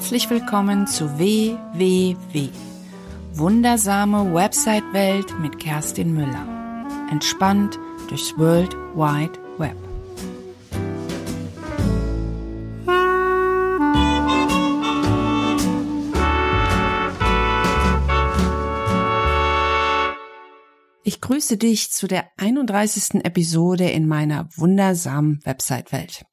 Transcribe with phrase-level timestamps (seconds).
[0.00, 2.48] Herzlich willkommen zu WWW.
[3.34, 6.86] Wundersame Website-Welt mit Kerstin Müller.
[7.10, 7.78] Entspannt
[8.08, 9.76] durchs World Wide Web.
[21.04, 23.22] Ich grüße dich zu der 31.
[23.26, 26.24] Episode in meiner wundersamen Website-Welt.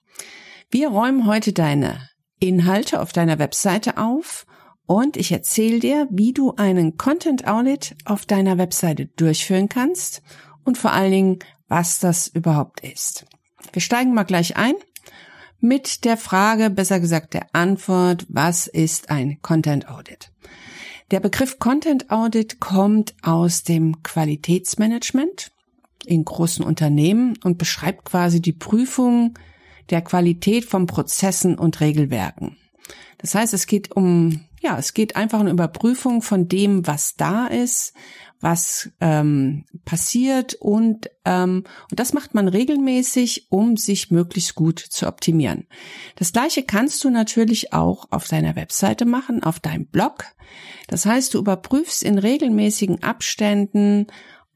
[0.72, 2.00] Wir räumen heute deine
[2.40, 4.46] Inhalte auf deiner Webseite auf
[4.86, 10.22] und ich erzähle dir, wie du einen Content Audit auf deiner Webseite durchführen kannst
[10.64, 13.26] und vor allen Dingen, was das überhaupt ist.
[13.74, 14.76] Wir steigen mal gleich ein
[15.60, 20.32] mit der Frage, besser gesagt der Antwort, was ist ein Content Audit?
[21.12, 25.52] Der Begriff Content Audit kommt aus dem Qualitätsmanagement
[26.06, 29.38] in großen Unternehmen und beschreibt quasi die Prüfung
[29.90, 32.58] der Qualität von Prozessen und Regelwerken.
[33.18, 37.48] Das heißt, es geht um, ja, es geht einfach eine Überprüfung von dem, was da
[37.48, 37.94] ist,
[38.40, 45.08] was ähm, passiert und ähm, und das macht man regelmäßig, um sich möglichst gut zu
[45.08, 45.68] optimieren.
[46.16, 50.26] Das gleiche kannst du natürlich auch auf deiner Webseite machen, auf deinem Blog.
[50.88, 54.08] Das heißt, du überprüfst in regelmäßigen Abständen,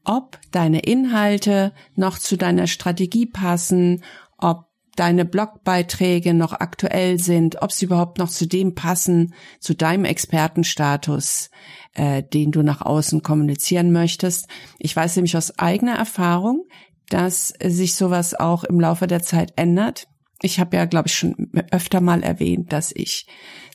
[0.04, 4.02] ob deine Inhalte noch zu deiner Strategie passen,
[4.38, 10.04] ob deine Blogbeiträge noch aktuell sind, ob sie überhaupt noch zu dem passen, zu deinem
[10.04, 11.50] Expertenstatus,
[11.94, 14.48] äh, den du nach außen kommunizieren möchtest.
[14.78, 16.66] Ich weiß nämlich aus eigener Erfahrung,
[17.08, 20.08] dass sich sowas auch im Laufe der Zeit ändert.
[20.40, 23.26] Ich habe ja, glaube ich, schon öfter mal erwähnt, dass ich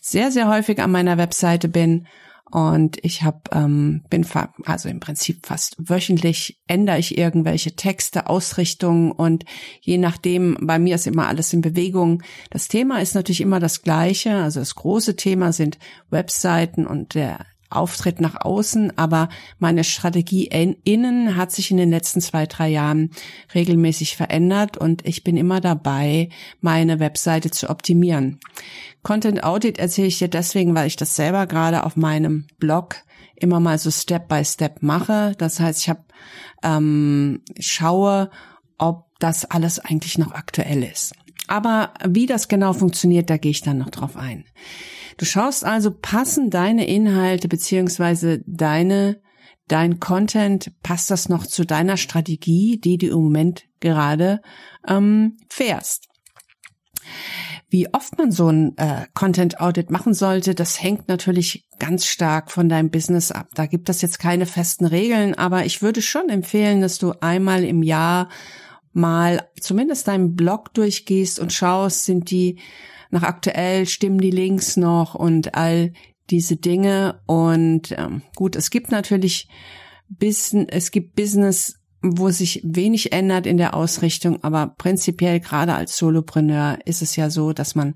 [0.02, 2.08] sehr, sehr häufig an meiner Webseite bin
[2.52, 4.26] und ich habe ähm, bin
[4.66, 9.44] also im Prinzip fast wöchentlich ändere ich irgendwelche Texte, Ausrichtungen und
[9.82, 12.24] je nachdem, bei mir ist immer alles in Bewegung.
[12.50, 14.36] Das Thema ist natürlich immer das gleiche.
[14.36, 15.78] Also das große Thema sind
[16.10, 19.30] Webseiten und der Auftritt nach außen, aber
[19.60, 20.46] meine Strategie
[20.84, 23.12] innen hat sich in den letzten zwei, drei Jahren
[23.54, 26.30] regelmäßig verändert und ich bin immer dabei,
[26.62, 28.40] meine Webseite zu optimieren.
[29.04, 32.98] Content Audit erzähle ich dir deswegen, weil ich das selber gerade auf meinem Blog
[33.36, 35.34] immer mal so Step by Step mache.
[35.38, 36.04] Das heißt, ich habe
[36.64, 38.30] ähm, schaue,
[38.78, 41.14] ob das alles eigentlich noch aktuell ist.
[41.48, 44.46] Aber wie das genau funktioniert, da gehe ich dann noch drauf ein.
[45.18, 49.20] Du schaust also, passen deine Inhalte beziehungsweise deine
[49.68, 54.42] dein Content, passt das noch zu deiner Strategie, die du im Moment gerade
[54.88, 56.08] ähm, fährst?
[57.70, 62.50] Wie oft man so ein äh, Content Audit machen sollte, das hängt natürlich ganz stark
[62.50, 63.50] von deinem Business ab.
[63.56, 67.66] Da gibt es jetzt keine festen Regeln, aber ich würde schon empfehlen, dass du einmal
[67.66, 68.30] im Jahr
[68.94, 72.60] mal zumindest deinen Blog durchgehst und schaust, sind die
[73.12, 75.94] nach aktuell stimmen die Links noch und all
[76.30, 77.22] diese Dinge.
[77.26, 79.48] Und ähm, gut, es gibt natürlich
[80.10, 85.98] Business, es gibt Business, wo sich wenig ändert in der Ausrichtung, aber prinzipiell gerade als
[85.98, 87.96] Solopreneur ist es ja so, dass man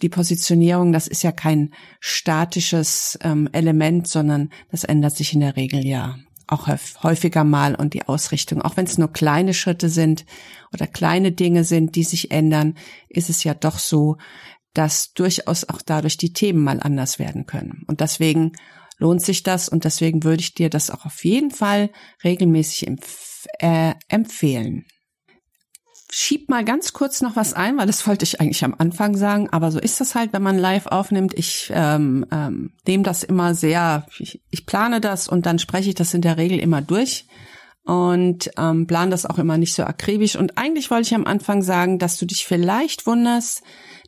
[0.00, 5.56] die Positionierung, das ist ja kein statisches ähm, Element, sondern das ändert sich in der
[5.56, 6.16] Regel ja
[6.52, 6.68] auch
[7.02, 8.62] häufiger mal und die Ausrichtung.
[8.62, 10.24] Auch wenn es nur kleine Schritte sind
[10.72, 12.76] oder kleine Dinge sind, die sich ändern,
[13.08, 14.18] ist es ja doch so,
[14.74, 17.84] dass durchaus auch dadurch die Themen mal anders werden können.
[17.88, 18.52] Und deswegen
[18.98, 21.90] lohnt sich das und deswegen würde ich dir das auch auf jeden Fall
[22.22, 24.84] regelmäßig empf äh, empfehlen
[26.14, 29.48] schieb mal ganz kurz noch was ein, weil das wollte ich eigentlich am Anfang sagen,
[29.50, 31.32] aber so ist das halt, wenn man live aufnimmt.
[31.38, 35.94] Ich ähm, ähm, nehme das immer sehr, ich, ich plane das und dann spreche ich
[35.94, 37.26] das in der Regel immer durch
[37.84, 40.36] und ähm, plan das auch immer nicht so akribisch.
[40.36, 43.62] Und eigentlich wollte ich am Anfang sagen, dass du dich vielleicht wunderst,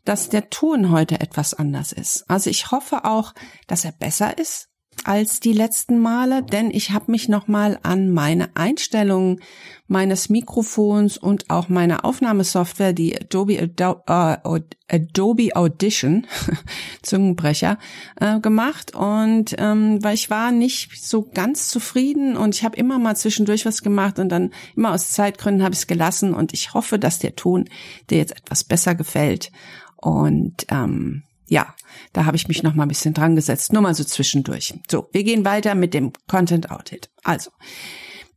[0.05, 2.29] dass der Ton heute etwas anders ist.
[2.29, 3.33] Also ich hoffe auch,
[3.67, 4.69] dass er besser ist
[5.05, 9.41] als die letzten Male, denn ich habe mich nochmal an meine Einstellungen
[9.87, 14.59] meines Mikrofons und auch meiner Aufnahmesoftware, die Adobe, uh,
[14.89, 16.27] Adobe Audition,
[17.03, 17.79] Zungenbrecher,
[18.21, 18.95] äh, gemacht.
[18.95, 23.67] Und ähm, weil ich war nicht so ganz zufrieden und ich habe immer mal zwischendurch
[23.67, 27.19] was gemacht und dann immer aus Zeitgründen habe ich es gelassen und ich hoffe, dass
[27.19, 27.69] der Ton
[28.09, 29.53] dir jetzt etwas besser gefällt.
[29.97, 31.75] Und ähm, ja,
[32.13, 34.75] da habe ich mich noch mal ein bisschen dran gesetzt, nur mal so zwischendurch.
[34.91, 37.11] So, wir gehen weiter mit dem Content Audit.
[37.23, 37.51] Also,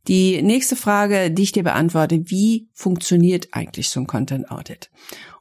[0.06, 4.90] die nächste Frage, die ich dir beantworte, wie funktioniert eigentlich so ein Content Audit?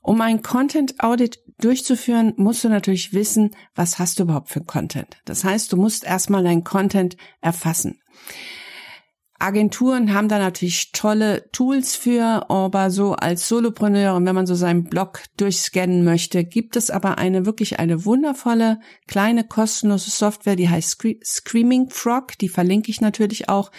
[0.02, 5.18] Um ein Content Audit durchzuführen, musst du natürlich wissen, was hast du überhaupt für Content.
[5.26, 8.00] Das heißt, du musst erstmal deinen Content erfassen.
[9.40, 14.56] Agenturen haben da natürlich tolle Tools für, aber so als Solopreneur und wenn man so
[14.56, 20.70] seinen Blog durchscannen möchte, gibt es aber eine wirklich eine wundervolle kleine kostenlose Software, die
[20.70, 23.72] heißt Screaming Frog, die verlinke ich natürlich auch.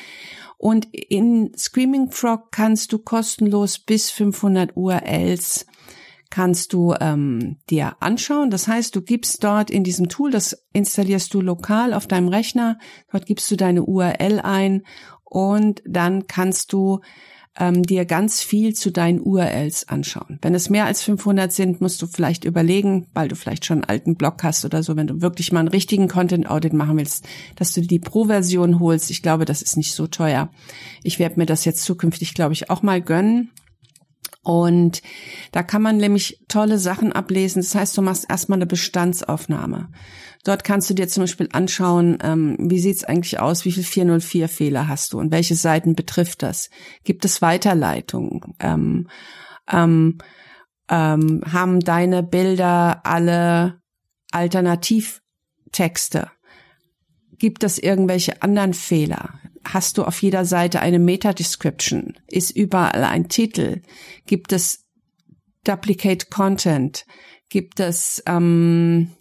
[0.58, 5.66] Und in Screaming Frog kannst du kostenlos bis 500 URLs
[6.30, 8.50] kannst du ähm, dir anschauen.
[8.50, 12.78] Das heißt, du gibst dort in diesem Tool, das installierst du lokal auf deinem Rechner,
[13.10, 14.82] dort gibst du deine URL ein
[15.28, 17.00] und dann kannst du
[17.58, 20.38] ähm, dir ganz viel zu deinen URLs anschauen.
[20.42, 23.90] Wenn es mehr als 500 sind, musst du vielleicht überlegen, weil du vielleicht schon einen
[23.90, 27.26] alten Blog hast oder so, wenn du wirklich mal einen richtigen Content Audit machen willst,
[27.56, 29.10] dass du die Pro-Version holst.
[29.10, 30.50] Ich glaube, das ist nicht so teuer.
[31.02, 33.50] Ich werde mir das jetzt zukünftig, glaube ich, auch mal gönnen.
[34.42, 35.02] Und
[35.52, 37.60] da kann man nämlich tolle Sachen ablesen.
[37.60, 39.88] Das heißt, du machst erstmal eine Bestandsaufnahme.
[40.44, 44.88] Dort kannst du dir zum Beispiel anschauen, ähm, wie sieht's eigentlich aus, wie viel 404-Fehler
[44.88, 46.70] hast du und welche Seiten betrifft das?
[47.04, 48.54] Gibt es Weiterleitungen?
[48.60, 49.08] Ähm,
[49.70, 50.18] ähm,
[50.88, 53.80] ähm, haben deine Bilder alle
[54.30, 56.30] Alternativtexte?
[57.38, 59.40] Gibt es irgendwelche anderen Fehler?
[59.64, 62.18] Hast du auf jeder Seite eine Meta-Description?
[62.26, 63.82] Ist überall ein Titel?
[64.26, 64.86] Gibt es
[65.64, 67.04] Duplicate Content?
[67.50, 69.12] Gibt es ähm,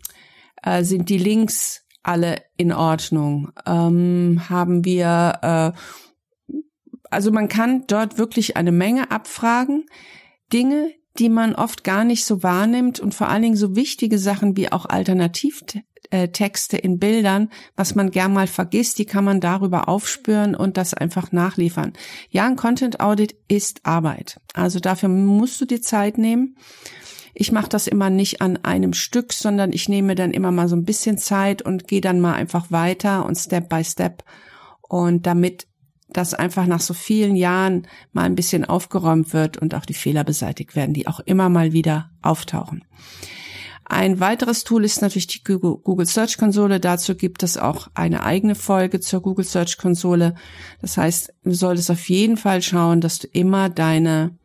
[0.64, 3.52] äh, sind die Links alle in Ordnung?
[3.66, 6.52] Ähm, haben wir, äh,
[7.10, 9.86] also man kann dort wirklich eine Menge abfragen.
[10.52, 14.56] Dinge, die man oft gar nicht so wahrnimmt und vor allen Dingen so wichtige Sachen
[14.56, 20.56] wie auch Alternativtexte in Bildern, was man gern mal vergisst, die kann man darüber aufspüren
[20.56, 21.94] und das einfach nachliefern.
[22.30, 24.40] Ja, ein Content Audit ist Arbeit.
[24.54, 26.56] Also dafür musst du dir Zeit nehmen.
[27.40, 30.76] Ich mache das immer nicht an einem Stück, sondern ich nehme dann immer mal so
[30.76, 34.24] ein bisschen Zeit und gehe dann mal einfach weiter und Step by Step.
[34.82, 35.68] Und damit
[36.10, 40.24] das einfach nach so vielen Jahren mal ein bisschen aufgeräumt wird und auch die Fehler
[40.24, 42.84] beseitigt werden, die auch immer mal wieder auftauchen.
[43.86, 46.80] Ein weiteres Tool ist natürlich die Google Search Konsole.
[46.80, 50.34] Dazu gibt es auch eine eigene Folge zur Google Search Konsole.
[50.82, 54.40] Das heißt, du solltest auf jeden Fall schauen, dass du immer deine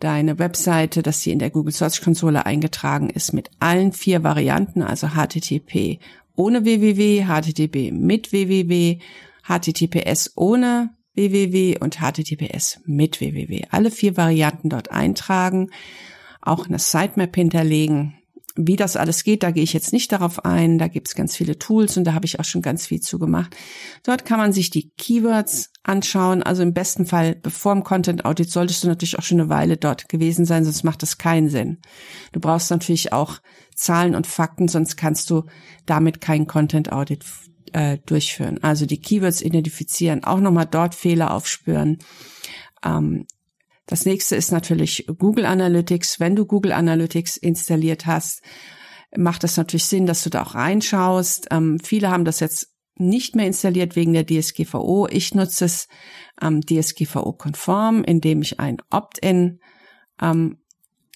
[0.00, 4.82] deine Webseite, dass sie in der Google Search Konsole eingetragen ist mit allen vier Varianten,
[4.82, 5.98] also HTTP
[6.36, 8.98] ohne www, HTTP mit www,
[9.42, 13.64] HTTPS ohne www und HTTPS mit www.
[13.70, 15.70] Alle vier Varianten dort eintragen,
[16.40, 18.17] auch eine Sitemap hinterlegen
[18.60, 20.78] wie das alles geht, da gehe ich jetzt nicht darauf ein.
[20.78, 23.56] Da gibt's ganz viele Tools und da habe ich auch schon ganz viel zu gemacht.
[24.02, 26.42] Dort kann man sich die Keywords anschauen.
[26.42, 29.76] Also im besten Fall, bevor im Content Audit, solltest du natürlich auch schon eine Weile
[29.76, 31.78] dort gewesen sein, sonst macht das keinen Sinn.
[32.32, 33.38] Du brauchst natürlich auch
[33.76, 35.44] Zahlen und Fakten, sonst kannst du
[35.86, 37.24] damit kein Content Audit
[37.72, 38.58] äh, durchführen.
[38.62, 41.98] Also die Keywords identifizieren, auch nochmal dort Fehler aufspüren.
[42.84, 43.26] Ähm,
[43.88, 46.20] das nächste ist natürlich Google Analytics.
[46.20, 48.42] Wenn du Google Analytics installiert hast,
[49.16, 51.48] macht es natürlich Sinn, dass du da auch reinschaust.
[51.50, 55.08] Ähm, viele haben das jetzt nicht mehr installiert wegen der DSGVO.
[55.10, 55.88] Ich nutze es
[56.42, 59.60] ähm, DSGVO-konform, indem ich ein Opt-in
[60.20, 60.58] ähm,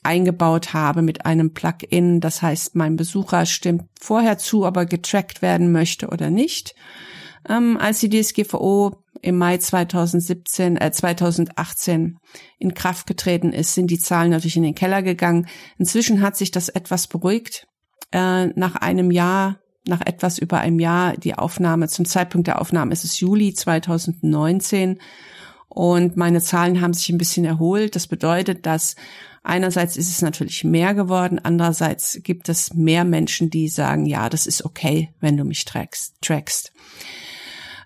[0.02, 2.20] eingebaut habe mit einem Plugin.
[2.20, 6.74] Das heißt, mein Besucher stimmt vorher zu, ob er getrackt werden möchte oder nicht.
[7.48, 12.18] Ähm, als die DSGVO im Mai 2017, äh, 2018
[12.58, 15.46] in Kraft getreten ist, sind die Zahlen natürlich in den Keller gegangen.
[15.78, 17.66] Inzwischen hat sich das etwas beruhigt.
[18.12, 22.92] Äh, nach einem Jahr, nach etwas über einem Jahr, die Aufnahme, zum Zeitpunkt der Aufnahme
[22.92, 24.98] ist es Juli 2019
[25.68, 27.96] und meine Zahlen haben sich ein bisschen erholt.
[27.96, 28.94] Das bedeutet, dass
[29.42, 34.46] einerseits ist es natürlich mehr geworden, andererseits gibt es mehr Menschen, die sagen, ja, das
[34.46, 36.14] ist okay, wenn du mich trackst.
[36.20, 36.72] trackst.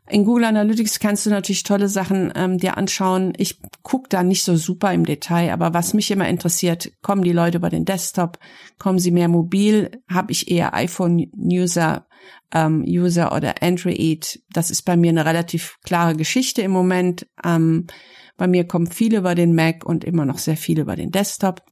[0.09, 3.33] In Google Analytics kannst du natürlich tolle Sachen ähm, dir anschauen.
[3.39, 7.33] Ich gucke da nicht so super im Detail, aber was mich immer interessiert, kommen die
[7.33, 8.39] Leute über den Desktop,
[8.79, 12.07] kommen sie mehr mobil, habe ich eher iPhone-User
[12.53, 14.41] ähm, User oder Android.
[14.51, 17.27] Das ist bei mir eine relativ klare Geschichte im Moment.
[17.45, 17.87] Ähm,
[18.37, 21.63] bei mir kommen viele über den Mac und immer noch sehr viele über den Desktop.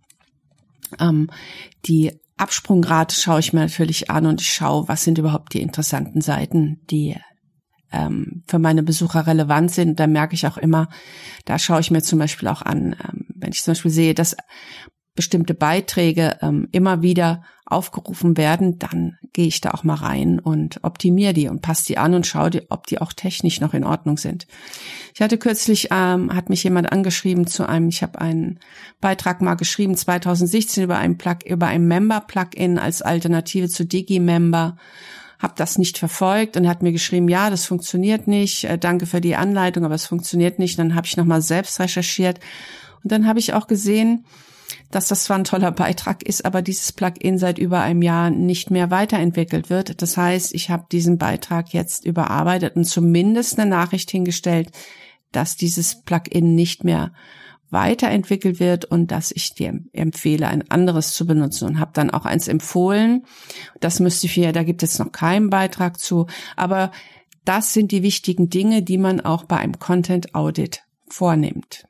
[0.98, 1.30] Ähm,
[1.86, 6.20] die Absprungrate schaue ich mir natürlich an und ich schaue, was sind überhaupt die interessanten
[6.20, 7.16] Seiten, die
[7.94, 10.00] ähm, für meine Besucher relevant sind.
[10.00, 10.88] Da merke ich auch immer,
[11.44, 14.36] da schaue ich mir zum Beispiel auch an, ähm, wenn ich zum Beispiel sehe, dass
[15.14, 20.82] bestimmte Beiträge ähm, immer wieder aufgerufen werden, dann gehe ich da auch mal rein und
[20.82, 23.84] optimiere die und passe die an und schaue, die, ob die auch technisch noch in
[23.84, 24.46] Ordnung sind.
[25.14, 28.58] Ich hatte kürzlich, ähm, hat mich jemand angeschrieben zu einem, ich habe einen
[29.00, 34.76] Beitrag mal geschrieben, 2016 über ein Plug, über ein Member-Plugin als Alternative zu Digi-Member
[35.44, 39.20] habe das nicht verfolgt und hat mir geschrieben, ja, das funktioniert nicht, äh, danke für
[39.20, 40.78] die Anleitung, aber es funktioniert nicht.
[40.78, 42.40] Dann habe ich nochmal selbst recherchiert
[43.04, 44.24] und dann habe ich auch gesehen,
[44.90, 48.70] dass das zwar ein toller Beitrag ist, aber dieses Plugin seit über einem Jahr nicht
[48.70, 50.00] mehr weiterentwickelt wird.
[50.00, 54.70] Das heißt, ich habe diesen Beitrag jetzt überarbeitet und zumindest eine Nachricht hingestellt,
[55.30, 57.12] dass dieses Plugin nicht mehr
[57.74, 62.24] weiterentwickelt wird und dass ich dir empfehle, ein anderes zu benutzen und habe dann auch
[62.24, 63.26] eins empfohlen.
[63.80, 66.26] Das müsste ich hier, da gibt es noch keinen Beitrag zu,
[66.56, 66.90] aber
[67.44, 71.86] das sind die wichtigen Dinge, die man auch bei einem Content Audit vornimmt.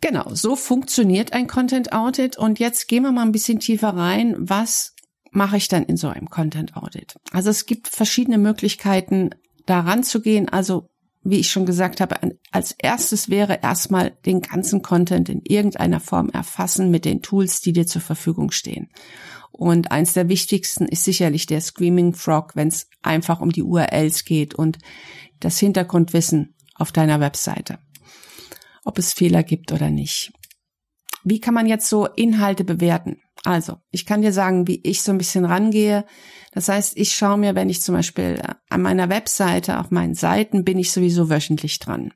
[0.00, 4.36] Genau, so funktioniert ein Content Audit und jetzt gehen wir mal ein bisschen tiefer rein,
[4.38, 4.94] was
[5.32, 7.16] mache ich dann in so einem Content Audit?
[7.32, 9.30] Also es gibt verschiedene Möglichkeiten,
[9.64, 10.48] daran zu gehen.
[10.48, 10.88] Also
[11.26, 12.16] wie ich schon gesagt habe,
[12.56, 17.74] als erstes wäre erstmal den ganzen Content in irgendeiner Form erfassen mit den Tools, die
[17.74, 18.88] dir zur Verfügung stehen.
[19.52, 24.24] Und eins der wichtigsten ist sicherlich der Screaming Frog, wenn es einfach um die URLs
[24.24, 24.78] geht und
[25.38, 27.78] das Hintergrundwissen auf deiner Webseite.
[28.84, 30.32] Ob es Fehler gibt oder nicht.
[31.24, 33.20] Wie kann man jetzt so Inhalte bewerten?
[33.46, 36.04] Also, ich kann dir sagen, wie ich so ein bisschen rangehe.
[36.50, 40.14] Das heißt, ich schaue mir, wenn ich zum Beispiel äh, an meiner Webseite, auf meinen
[40.14, 42.12] Seiten, bin ich sowieso wöchentlich dran.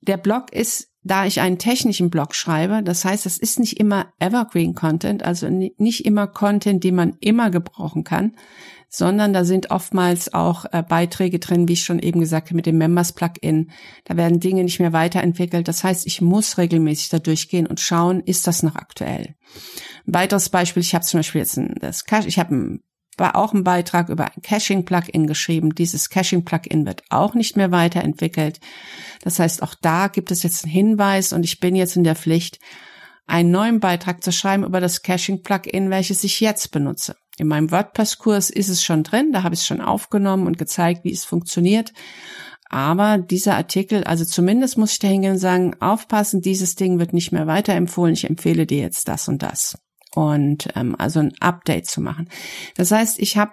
[0.00, 4.12] Der Blog ist, da ich einen technischen Blog schreibe, das heißt, es ist nicht immer
[4.18, 8.36] Evergreen Content, also nicht immer Content, den man immer gebrauchen kann,
[8.90, 12.66] sondern da sind oftmals auch äh, Beiträge drin, wie ich schon eben gesagt habe, mit
[12.66, 13.70] dem Members Plugin.
[14.04, 15.68] Da werden Dinge nicht mehr weiterentwickelt.
[15.68, 19.36] Das heißt, ich muss regelmäßig da durchgehen und schauen, ist das noch aktuell.
[20.06, 22.82] Ein weiteres Beispiel, ich habe zum Beispiel jetzt ein, das ich habe ein
[23.20, 25.74] war auch ein Beitrag über ein Caching-Plugin geschrieben.
[25.74, 28.58] Dieses Caching-Plugin wird auch nicht mehr weiterentwickelt.
[29.22, 32.16] Das heißt, auch da gibt es jetzt einen Hinweis und ich bin jetzt in der
[32.16, 32.58] Pflicht,
[33.26, 37.14] einen neuen Beitrag zu schreiben über das Caching-Plugin, welches ich jetzt benutze.
[37.38, 41.04] In meinem WordPress-Kurs ist es schon drin, da habe ich es schon aufgenommen und gezeigt,
[41.04, 41.92] wie es funktioniert.
[42.68, 47.12] Aber dieser Artikel, also zumindest muss ich da hingehen und sagen, aufpassen, dieses Ding wird
[47.12, 49.76] nicht mehr weiterempfohlen, ich empfehle dir jetzt das und das.
[50.14, 52.28] Und ähm, also ein Update zu machen.
[52.76, 53.52] Das heißt, ich habe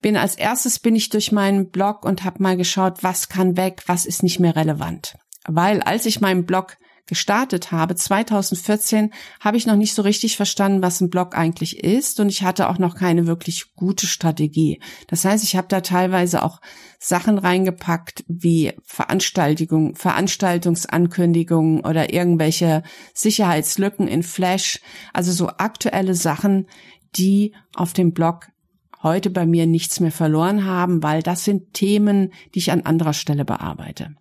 [0.00, 3.82] bin als erstes bin ich durch meinen Blog und habe mal geschaut, was kann weg,
[3.86, 5.16] was ist nicht mehr relevant.
[5.46, 10.82] Weil als ich meinen Blog gestartet habe, 2014, habe ich noch nicht so richtig verstanden,
[10.82, 14.80] was ein Blog eigentlich ist und ich hatte auch noch keine wirklich gute Strategie.
[15.08, 16.60] Das heißt, ich habe da teilweise auch
[16.98, 22.82] Sachen reingepackt wie Veranstaltungen, Veranstaltungsankündigungen oder irgendwelche
[23.14, 24.80] Sicherheitslücken in Flash,
[25.12, 26.66] also so aktuelle Sachen,
[27.16, 28.48] die auf dem Blog
[29.02, 33.14] heute bei mir nichts mehr verloren haben, weil das sind Themen, die ich an anderer
[33.14, 34.14] Stelle bearbeite.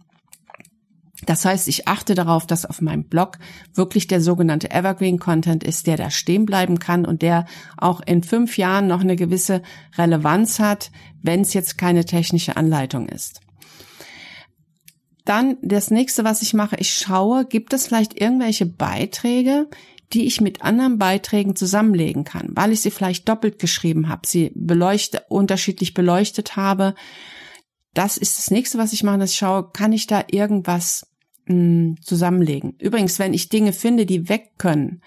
[1.25, 3.39] Das heißt, ich achte darauf, dass auf meinem Blog
[3.73, 7.45] wirklich der sogenannte Evergreen Content ist, der da stehen bleiben kann und der
[7.77, 9.61] auch in fünf Jahren noch eine gewisse
[9.97, 13.41] Relevanz hat, wenn es jetzt keine technische Anleitung ist.
[15.25, 19.67] Dann das nächste, was ich mache, ich schaue, gibt es vielleicht irgendwelche Beiträge,
[20.13, 24.51] die ich mit anderen Beiträgen zusammenlegen kann, weil ich sie vielleicht doppelt geschrieben habe, sie
[24.55, 26.95] beleuchtet, unterschiedlich beleuchtet habe.
[27.93, 31.08] Das ist das nächste, was ich mache, dass ich schaue, kann ich da irgendwas
[31.49, 32.75] mh, zusammenlegen.
[32.79, 35.01] Übrigens, wenn ich Dinge finde, die weg können,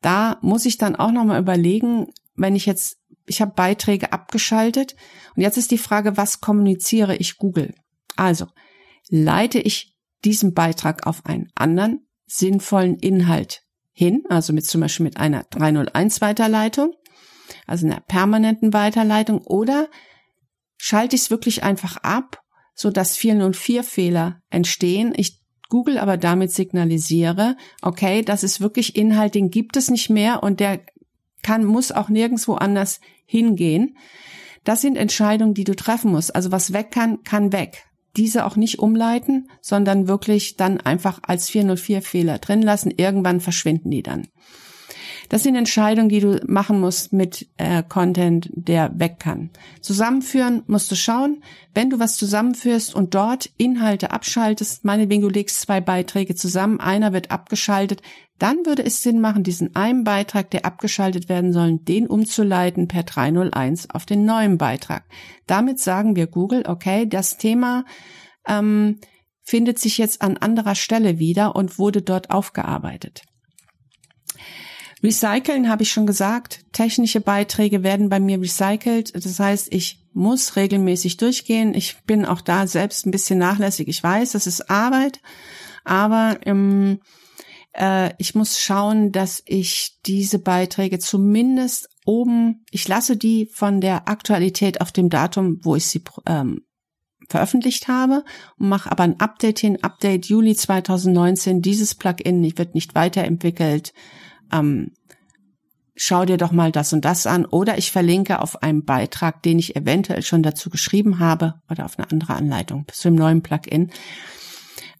[0.00, 2.06] da muss ich dann auch nochmal überlegen,
[2.36, 4.94] wenn ich jetzt, ich habe Beiträge abgeschaltet
[5.34, 7.74] und jetzt ist die Frage, was kommuniziere ich Google?
[8.16, 8.46] Also,
[9.08, 15.16] leite ich diesen Beitrag auf einen anderen sinnvollen Inhalt hin, also mit zum Beispiel mit
[15.18, 16.94] einer 301 Weiterleitung,
[17.66, 19.88] also einer permanenten Weiterleitung, oder
[20.76, 22.42] schalte ich es wirklich einfach ab,
[22.74, 25.14] so dass 404 Fehler entstehen.
[25.16, 25.43] Ich
[25.74, 30.60] Google aber damit signalisiere, okay, das ist wirklich Inhalt, den gibt es nicht mehr und
[30.60, 30.78] der
[31.42, 33.96] kann, muss auch nirgendwo anders hingehen.
[34.62, 36.32] Das sind Entscheidungen, die du treffen musst.
[36.32, 37.86] Also was weg kann, kann weg.
[38.16, 42.92] Diese auch nicht umleiten, sondern wirklich dann einfach als 404 Fehler drin lassen.
[42.96, 44.28] Irgendwann verschwinden die dann.
[45.28, 49.50] Das sind Entscheidungen, die du machen musst mit äh, Content, der weg kann.
[49.80, 51.42] Zusammenführen musst du schauen,
[51.74, 57.12] wenn du was zusammenführst und dort Inhalte abschaltest, meinetwegen du legst zwei Beiträge zusammen, einer
[57.12, 58.02] wird abgeschaltet,
[58.38, 63.04] dann würde es Sinn machen, diesen einen Beitrag, der abgeschaltet werden soll, den umzuleiten per
[63.04, 65.04] 301 auf den neuen Beitrag.
[65.46, 67.84] Damit sagen wir Google, okay, das Thema
[68.46, 68.98] ähm,
[69.42, 73.22] findet sich jetzt an anderer Stelle wieder und wurde dort aufgearbeitet.
[75.04, 76.64] Recyceln habe ich schon gesagt.
[76.72, 79.14] Technische Beiträge werden bei mir recycelt.
[79.14, 81.74] Das heißt, ich muss regelmäßig durchgehen.
[81.74, 83.86] Ich bin auch da selbst ein bisschen nachlässig.
[83.88, 85.20] Ich weiß, das ist Arbeit,
[85.84, 87.00] aber ähm,
[87.74, 94.08] äh, ich muss schauen, dass ich diese Beiträge zumindest oben, ich lasse die von der
[94.08, 96.62] Aktualität auf dem Datum, wo ich sie ähm,
[97.28, 98.24] veröffentlicht habe
[98.58, 103.92] und mache aber ein Update hin, Update Juli 2019, dieses Plugin wird nicht weiterentwickelt.
[104.52, 104.92] Ähm,
[105.96, 109.58] schau dir doch mal das und das an oder ich verlinke auf einen Beitrag, den
[109.58, 113.90] ich eventuell schon dazu geschrieben habe oder auf eine andere Anleitung zu dem neuen Plugin.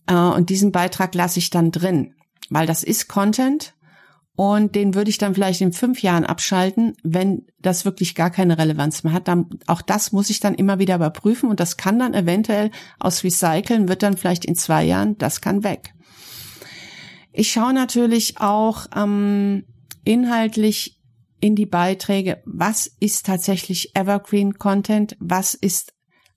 [0.07, 2.15] Äh, und diesen Beitrag lasse ich dann drin,
[2.51, 3.75] weil das ist Content
[4.37, 8.59] und den würde ich dann vielleicht in fünf Jahren abschalten, wenn das wirklich gar keine
[8.59, 9.29] Relevanz mehr hat.
[9.29, 13.23] Dann, auch das muss ich dann immer wieder überprüfen und das kann dann eventuell aus
[13.23, 15.95] Recyceln, wird dann vielleicht in zwei Jahren, das kann weg.
[17.37, 19.65] Ich schaue natürlich auch ähm,
[20.05, 21.01] inhaltlich
[21.41, 25.95] in die Beiträge, was ist tatsächlich Evergreen Content, was ist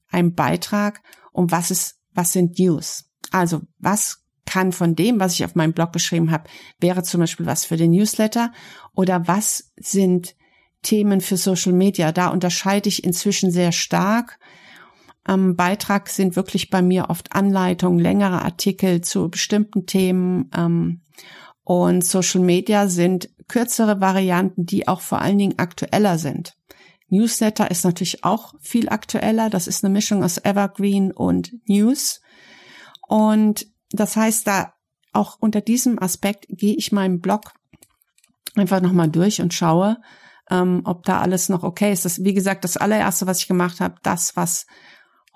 [0.09, 3.05] ein Beitrag und was ist, was sind News.
[3.29, 6.49] Also was kann von dem, was ich auf meinem Blog geschrieben habe,
[6.79, 8.51] wäre zum Beispiel was für den Newsletter
[8.95, 10.35] oder was sind
[10.81, 12.11] Themen für Social Media.
[12.11, 14.39] Da unterscheide ich inzwischen sehr stark.
[15.27, 20.49] Am Beitrag sind wirklich bei mir oft Anleitungen, längere Artikel zu bestimmten Themen.
[20.55, 21.01] Ähm,
[21.65, 26.55] und Social Media sind kürzere Varianten, die auch vor allen Dingen aktueller sind.
[27.09, 29.49] Newsletter ist natürlich auch viel aktueller.
[29.49, 32.21] Das ist eine Mischung aus Evergreen und News.
[33.09, 34.75] Und das heißt, da
[35.11, 37.51] auch unter diesem Aspekt gehe ich meinen Blog
[38.55, 39.97] einfach nochmal durch und schaue,
[40.49, 42.05] ähm, ob da alles noch okay ist.
[42.05, 44.65] Das, wie gesagt, das allererste, was ich gemacht habe, das, was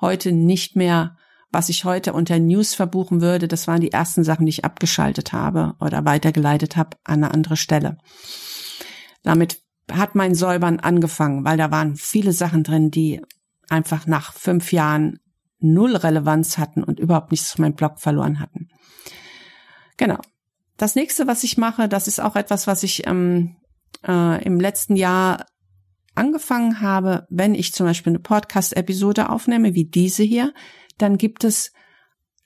[0.02, 1.18] heute nicht mehr,
[1.52, 5.34] was ich heute unter News verbuchen würde, das waren die ersten Sachen, die ich abgeschaltet
[5.34, 7.98] habe oder weitergeleitet habe an eine andere Stelle.
[9.24, 13.22] Damit hat mein Säubern angefangen, weil da waren viele Sachen drin, die
[13.70, 15.20] einfach nach fünf Jahren
[15.60, 18.70] null Relevanz hatten und überhaupt nichts zu meinem Blog verloren hatten.
[19.98, 20.20] Genau.
[20.78, 23.58] Das nächste, was ich mache, das ist auch etwas, was ich ähm,
[24.08, 25.46] äh, im letzten Jahr
[26.22, 27.26] angefangen habe.
[27.32, 30.54] Wenn ich zum Beispiel eine Podcast-Episode aufnehme, wie diese hier,
[31.00, 31.74] dann gibt es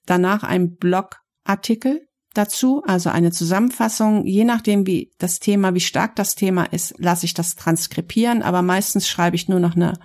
[0.05, 4.25] danach einen Blogartikel dazu, also eine Zusammenfassung.
[4.25, 8.61] Je nachdem, wie das Thema, wie stark das Thema ist, lasse ich das transkribieren, aber
[8.61, 10.00] meistens schreibe ich nur noch eine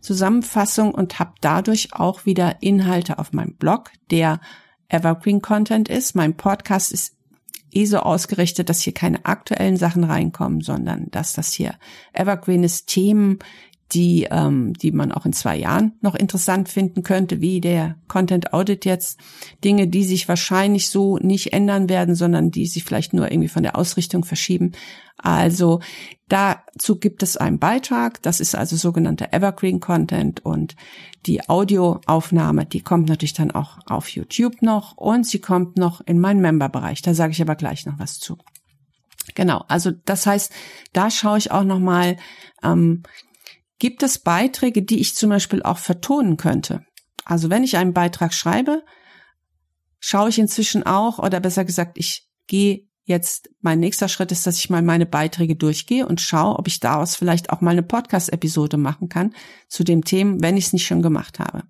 [0.00, 4.40] Zusammenfassung und habe dadurch auch wieder Inhalte auf meinem Blog, der
[4.88, 6.14] Evergreen Content ist.
[6.14, 7.16] Mein Podcast ist
[7.74, 11.74] eh so ausgerichtet, dass hier keine aktuellen Sachen reinkommen, sondern dass das hier
[12.12, 13.38] Evergreen ist, Themen,
[13.92, 18.52] die, ähm, die man auch in zwei Jahren noch interessant finden könnte, wie der Content
[18.52, 19.20] Audit jetzt.
[19.64, 23.62] Dinge, die sich wahrscheinlich so nicht ändern werden, sondern die sich vielleicht nur irgendwie von
[23.62, 24.72] der Ausrichtung verschieben.
[25.18, 25.80] Also
[26.28, 28.22] dazu gibt es einen Beitrag.
[28.22, 30.74] Das ist also sogenannter Evergreen Content und
[31.26, 36.18] die Audioaufnahme, die kommt natürlich dann auch auf YouTube noch und sie kommt noch in
[36.18, 37.02] meinen Member-Bereich.
[37.02, 38.38] Da sage ich aber gleich noch was zu.
[39.34, 40.52] Genau, also das heißt,
[40.92, 42.16] da schaue ich auch noch mal,
[42.62, 43.02] ähm,
[43.82, 46.86] Gibt es Beiträge, die ich zum Beispiel auch vertonen könnte?
[47.24, 48.84] Also wenn ich einen Beitrag schreibe,
[49.98, 54.58] schaue ich inzwischen auch, oder besser gesagt, ich gehe jetzt, mein nächster Schritt ist, dass
[54.58, 58.76] ich mal meine Beiträge durchgehe und schaue, ob ich daraus vielleicht auch mal eine Podcast-Episode
[58.76, 59.34] machen kann
[59.66, 61.64] zu dem Thema, wenn ich es nicht schon gemacht habe.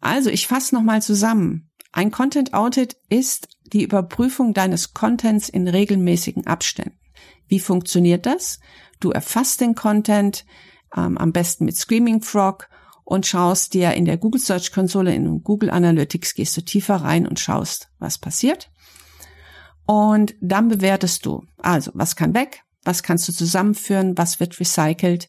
[0.00, 1.72] Also ich fasse nochmal zusammen.
[1.90, 7.00] Ein Content Audit ist die Überprüfung deines Contents in regelmäßigen Abständen.
[7.48, 8.60] Wie funktioniert das?
[9.00, 10.44] Du erfasst den Content,
[10.96, 12.68] ähm, am besten mit Screaming Frog
[13.04, 17.26] und schaust dir in der Google Search Konsole in Google Analytics gehst du tiefer rein
[17.26, 18.70] und schaust, was passiert.
[19.86, 25.28] Und dann bewertest du, also was kann weg, was kannst du zusammenführen, was wird recycelt?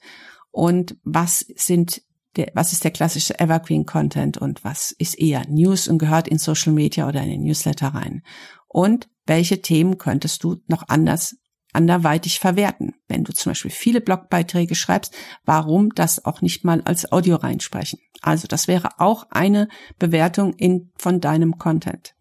[0.52, 2.04] Und was sind
[2.36, 4.38] der, was ist der klassische Evergreen Content?
[4.38, 8.23] Und was ist eher News und gehört in Social Media oder in den Newsletter rein.
[8.67, 11.36] Und welche Themen könntest du noch anders
[11.73, 12.95] anderweitig verwerten.
[13.07, 17.99] Wenn du zum Beispiel viele Blogbeiträge schreibst, warum das auch nicht mal als Audio reinsprechen?
[18.21, 19.67] Also das wäre auch eine
[19.99, 22.15] Bewertung in, von deinem Content.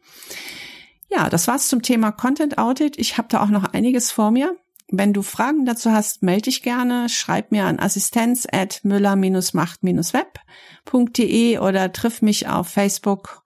[1.10, 2.98] Ja, das war's zum Thema Content Audit.
[2.98, 4.56] Ich habe da auch noch einiges vor mir.
[4.88, 11.92] Wenn du Fragen dazu hast, melde dich gerne, schreib mir an assistenz at müller-macht-web.de oder
[11.92, 13.41] triff mich auf Facebook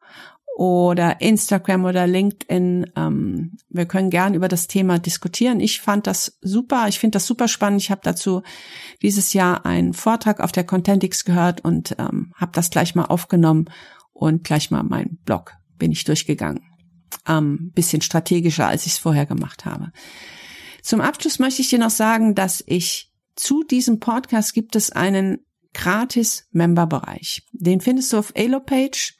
[0.56, 2.90] oder Instagram oder LinkedIn.
[2.96, 5.60] Ähm, wir können gern über das Thema diskutieren.
[5.60, 6.88] Ich fand das super.
[6.88, 7.82] Ich finde das super spannend.
[7.82, 8.42] Ich habe dazu
[9.02, 13.66] dieses Jahr einen Vortrag auf der Contentix gehört und ähm, habe das gleich mal aufgenommen
[14.14, 16.62] und gleich mal meinen Blog bin ich durchgegangen.
[17.28, 19.92] Ähm, bisschen strategischer, als ich es vorher gemacht habe.
[20.80, 25.40] Zum Abschluss möchte ich dir noch sagen, dass ich zu diesem Podcast gibt es einen
[25.74, 27.42] gratis Member-Bereich.
[27.52, 29.12] Den findest du auf Elopage.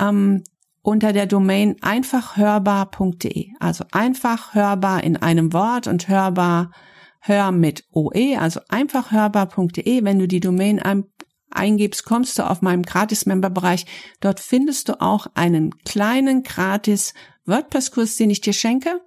[0.00, 0.42] Ähm,
[0.86, 3.48] unter der Domain einfachhörbar.de.
[3.58, 6.70] Also einfach hörbar in einem Wort und hörbar
[7.18, 10.04] hör mit OE, also einfachhörbar.de.
[10.04, 11.02] Wenn du die Domain ein,
[11.50, 13.84] eingibst, kommst du auf meinem Gratis-Member-Bereich.
[14.20, 17.14] Dort findest du auch einen kleinen gratis
[17.46, 19.00] WordPress-Kurs, den ich dir schenke.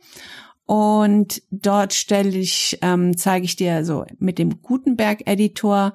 [0.65, 5.93] Und dort stelle ich, ähm, zeige ich dir so mit dem Gutenberg-Editor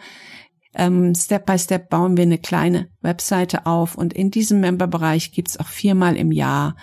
[0.74, 5.58] ähm, Step by Step bauen wir eine kleine Webseite auf und in diesem Member-Bereich gibt's
[5.58, 6.76] auch viermal im Jahr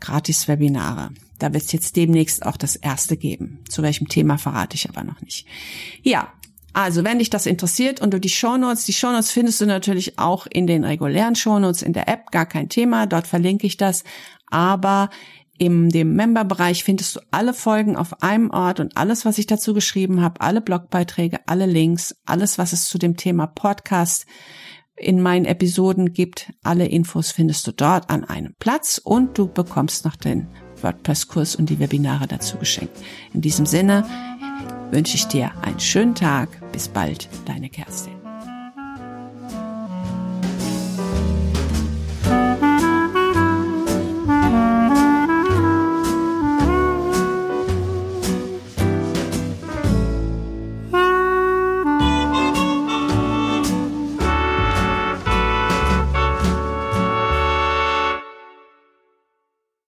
[0.00, 1.10] gratis Webinare.
[1.38, 3.64] Da wird es jetzt demnächst auch das erste geben.
[3.68, 5.46] Zu welchem Thema verrate ich aber noch nicht.
[6.02, 6.32] Ja,
[6.72, 10.46] also wenn dich das interessiert und du die Shownotes, die Shownotes findest du natürlich auch
[10.46, 14.04] in den regulären Shownotes in der App, gar kein Thema, dort verlinke ich das.
[14.50, 15.10] Aber
[15.58, 19.74] in dem Member-Bereich findest du alle Folgen auf einem Ort und alles, was ich dazu
[19.74, 24.26] geschrieben habe, alle Blogbeiträge, alle Links, alles, was es zu dem Thema Podcast
[24.96, 30.04] in meinen Episoden gibt, alle Infos findest du dort an einem Platz und du bekommst
[30.04, 30.48] noch den
[30.80, 32.96] WordPress-Kurs und die Webinare dazu geschenkt.
[33.32, 34.04] In diesem Sinne
[34.90, 36.48] wünsche ich dir einen schönen Tag.
[36.72, 38.21] Bis bald, deine Kerstin.